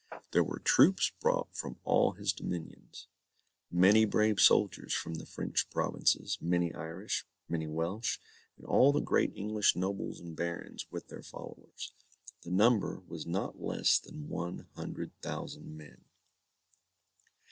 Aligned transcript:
There 0.31 0.43
were 0.43 0.57
troops 0.57 1.11
brought 1.21 1.55
from 1.55 1.77
all 1.83 2.13
his 2.13 2.33
dominions, 2.33 3.07
many 3.69 4.03
brave 4.03 4.39
soldiers 4.39 4.95
from 4.95 5.13
the 5.13 5.27
French 5.27 5.69
provinces, 5.69 6.39
many 6.41 6.73
Irish, 6.73 7.23
many 7.47 7.67
Welsh, 7.67 8.17
and 8.57 8.65
all 8.65 8.91
the 8.91 8.99
great 8.99 9.31
English 9.35 9.75
nobles 9.75 10.19
and 10.19 10.35
barons, 10.35 10.87
with 10.89 11.09
their 11.09 11.21
followers. 11.21 11.93
The 12.41 12.49
number 12.49 13.01
was 13.01 13.27
not 13.27 13.61
less 13.61 13.99
than 13.99 14.27
one 14.27 14.65
hundred 14.75 15.11
thousand 15.21 15.77
men. 15.77 16.03